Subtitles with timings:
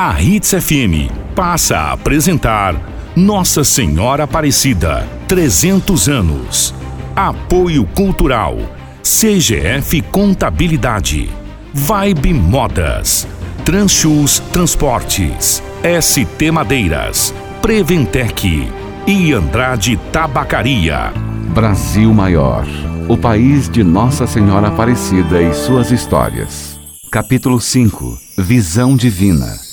[0.00, 2.80] A Hits FM passa a apresentar
[3.16, 6.72] Nossa Senhora Aparecida, 300 anos.
[7.16, 8.58] Apoio Cultural,
[9.02, 11.28] CGF Contabilidade,
[11.74, 13.26] Vibe Modas,
[13.64, 15.60] Transchus Transportes,
[16.00, 18.70] ST Madeiras, Preventec
[19.04, 21.12] e Andrade Tabacaria.
[21.52, 22.64] Brasil Maior,
[23.08, 26.78] o país de Nossa Senhora Aparecida e suas histórias.
[27.10, 29.66] Capítulo 5 Visão Divina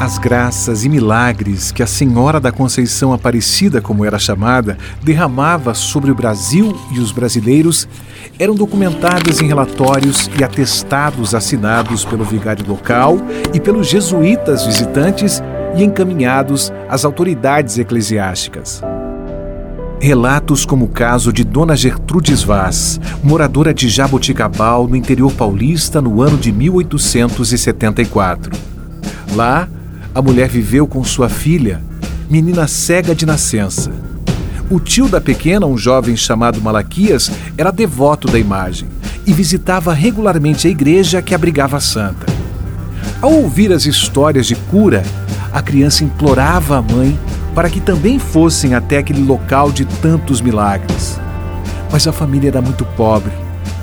[0.00, 6.10] As graças e milagres que a Senhora da Conceição Aparecida, como era chamada, derramava sobre
[6.10, 7.86] o Brasil e os brasileiros
[8.38, 13.18] eram documentadas em relatórios e atestados assinados pelo vigário local
[13.52, 15.42] e pelos jesuítas visitantes
[15.76, 18.80] e encaminhados às autoridades eclesiásticas.
[20.00, 26.22] Relatos como o caso de Dona Gertrudes Vaz, moradora de Jaboticabal, no interior paulista, no
[26.22, 28.50] ano de 1874.
[29.36, 29.68] Lá,
[30.14, 31.80] a mulher viveu com sua filha,
[32.28, 33.92] menina cega de nascença.
[34.68, 38.88] O tio da pequena, um jovem chamado Malaquias, era devoto da imagem
[39.26, 42.26] e visitava regularmente a igreja que abrigava a santa.
[43.20, 45.02] Ao ouvir as histórias de cura,
[45.52, 47.18] a criança implorava à mãe
[47.54, 51.20] para que também fossem até aquele local de tantos milagres.
[51.90, 53.32] Mas a família era muito pobre,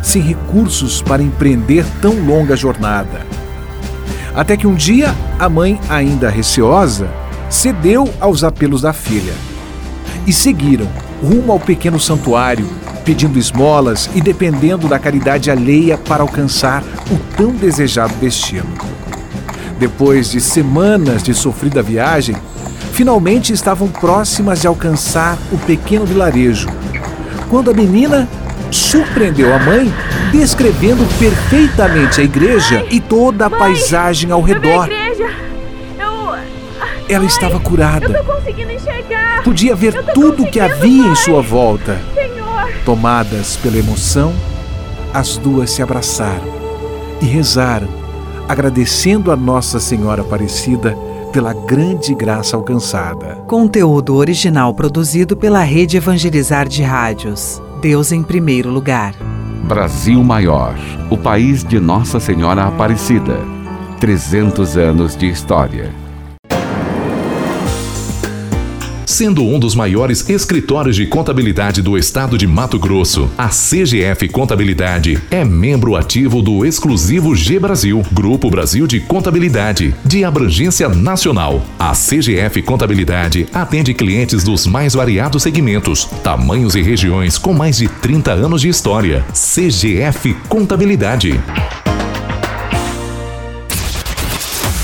[0.01, 3.25] sem recursos para empreender tão longa jornada.
[4.37, 7.09] Até que um dia, a mãe, ainda receosa,
[7.49, 9.33] cedeu aos apelos da filha.
[10.27, 10.87] E seguiram
[11.23, 12.69] rumo ao pequeno santuário,
[13.03, 18.67] pedindo esmolas e dependendo da caridade alheia para alcançar o tão desejado destino.
[19.79, 22.35] Depois de semanas de sofrida viagem,
[22.91, 26.67] finalmente estavam próximas de alcançar o pequeno vilarejo,
[27.49, 28.29] quando a menina
[28.69, 29.91] surpreendeu a mãe
[30.31, 34.89] descrevendo perfeitamente a igreja mãe, e toda a mãe, paisagem ao redor.
[34.89, 35.27] Eu...
[37.09, 38.05] Ela mãe, estava curada.
[38.05, 39.43] Eu tô conseguindo enxergar.
[39.43, 41.99] Podia ver Eu tô tudo o que havia em sua volta.
[42.13, 42.71] Senhor.
[42.83, 44.33] Tomadas pela emoção,
[45.13, 46.57] as duas se abraçaram
[47.21, 47.87] e rezaram,
[48.47, 50.95] agradecendo a Nossa Senhora Aparecida
[51.31, 53.35] pela grande graça alcançada.
[53.47, 57.61] Conteúdo original produzido pela Rede Evangelizar de Rádios.
[57.81, 59.13] Deus em primeiro lugar.
[59.67, 60.75] Brasil Maior,
[61.09, 63.37] o país de Nossa Senhora Aparecida.
[63.99, 66.06] 300 anos de história.
[69.17, 75.19] Sendo um dos maiores escritórios de contabilidade do estado de Mato Grosso, a CGF Contabilidade
[75.31, 81.63] é membro ativo do exclusivo G Brasil, Grupo Brasil de Contabilidade, de abrangência nacional.
[81.79, 87.87] A CGF Contabilidade atende clientes dos mais variados segmentos, tamanhos e regiões com mais de
[87.87, 89.25] 30 anos de história.
[89.33, 91.41] CGF Contabilidade.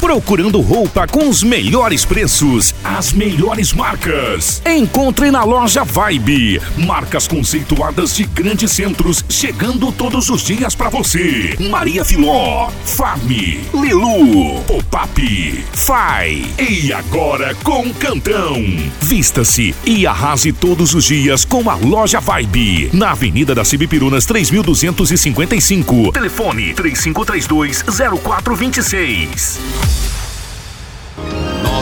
[0.03, 4.61] Procurando roupa com os melhores preços, as melhores marcas.
[4.65, 6.61] Encontre na loja Vibe.
[6.75, 11.55] Marcas conceituadas de grandes centros, chegando todos os dias para você.
[11.69, 13.29] Maria Filó, Farm,
[13.73, 16.43] Lilu, Pop-Up, Fai.
[16.59, 18.61] E agora com Cantão.
[18.99, 22.89] Vista-se e arrase todos os dias com a loja Vibe.
[22.91, 26.11] Na Avenida das Cibipirunas 3255.
[26.11, 27.83] Telefone 3532
[28.21, 29.93] 0426.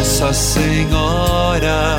[0.01, 1.95] Nossa Senhora.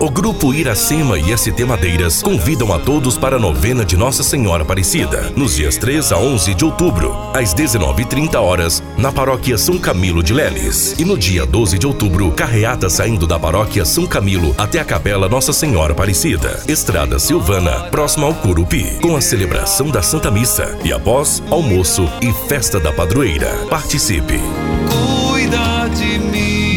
[0.00, 4.62] O Grupo Iracema e ST Madeiras convidam a todos para a novena de Nossa Senhora
[4.62, 10.22] Aparecida, nos dias 3 a 11 de outubro, às 19h30 horas, na Paróquia São Camilo
[10.22, 10.94] de Leles.
[10.98, 15.28] E no dia 12 de outubro, carreata saindo da Paróquia São Camilo até a Capela
[15.28, 20.90] Nossa Senhora Aparecida, Estrada Silvana, próxima ao Curupi, com a celebração da Santa Missa e
[20.90, 23.50] após almoço e festa da padroeira.
[23.68, 24.40] Participe!
[24.88, 26.75] Cuida de mim.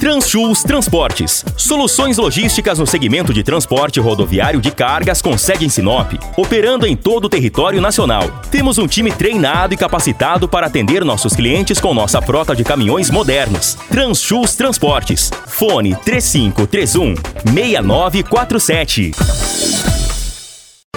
[0.00, 1.44] Transchus Transportes.
[1.58, 6.96] Soluções logísticas no segmento de transporte rodoviário de cargas com sede em Sinop, operando em
[6.96, 8.22] todo o território nacional.
[8.50, 13.10] Temos um time treinado e capacitado para atender nossos clientes com nossa frota de caminhões
[13.10, 13.76] modernos.
[13.90, 15.30] Transchus Transportes.
[15.46, 17.14] Fone 3531
[17.52, 19.10] 6947.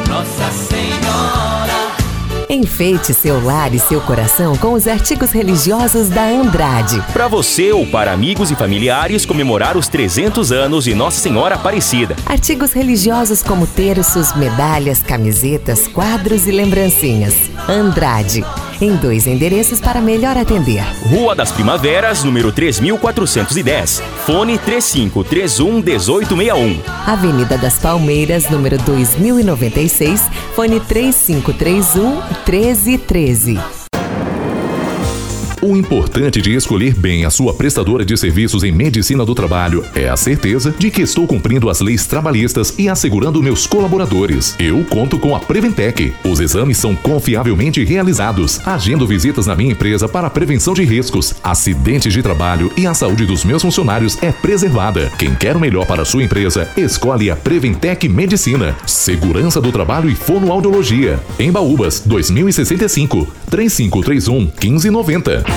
[0.07, 1.42] Nossa Senhora.
[2.53, 7.01] Enfeite seu lar e seu coração com os artigos religiosos da Andrade.
[7.11, 12.15] Para você ou para amigos e familiares comemorar os 300 anos de Nossa Senhora Aparecida.
[12.27, 17.33] Artigos religiosos como terços, medalhas, camisetas, quadros e lembrancinhas.
[17.67, 18.45] Andrade.
[18.83, 20.83] Em dois endereços para melhor atender.
[21.09, 24.01] Rua das Primaveras, número 3410.
[24.25, 26.81] Fone 3531 1861.
[27.05, 30.21] Avenida das Palmeiras, número 2096,
[30.55, 33.82] fone 3531 1313.
[35.63, 40.09] O importante de escolher bem a sua prestadora de serviços em medicina do trabalho é
[40.09, 44.57] a certeza de que estou cumprindo as leis trabalhistas e assegurando meus colaboradores.
[44.59, 46.13] Eu conto com a Preventec.
[46.25, 48.59] Os exames são confiavelmente realizados.
[48.65, 53.25] Agendo visitas na minha empresa para prevenção de riscos, acidentes de trabalho e a saúde
[53.25, 55.09] dos meus funcionários é preservada.
[55.17, 58.75] Quem quer o melhor para a sua empresa, escolhe a Preventec Medicina.
[58.85, 61.21] Segurança do trabalho e fonoaudiologia.
[61.39, 65.52] Em Baúbas, 2065, 3531 1590.